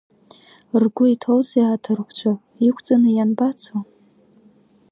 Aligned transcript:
Ргәы 0.81 1.05
иҭоузеи 1.13 1.65
аҭырқәцәа, 1.73 2.31
иқәҵны 2.67 3.09
ианбацо? 3.13 3.77